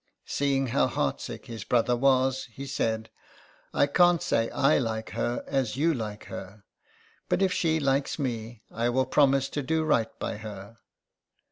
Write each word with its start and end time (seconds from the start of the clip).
Seeing 0.25 0.65
how 0.73 0.87
heart 0.87 1.21
sick 1.21 1.45
his 1.45 1.63
brother 1.63 1.95
was, 1.95 2.45
he 2.45 2.65
said," 2.65 3.11
I 3.71 3.85
can't 3.85 4.19
say 4.23 4.49
I 4.49 4.79
like 4.79 5.11
her 5.11 5.43
as 5.45 5.77
you 5.77 5.93
like 5.93 6.23
her; 6.23 6.63
but 7.29 7.43
if 7.43 7.53
she 7.53 7.79
likes 7.79 8.17
me 8.17 8.63
I 8.71 8.89
will 8.89 9.05
promise 9.05 9.47
to 9.49 9.61
do 9.61 9.83
right 9.83 10.09
by 10.17 10.37
her. 10.37 10.79